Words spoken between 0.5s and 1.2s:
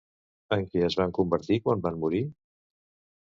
En què es van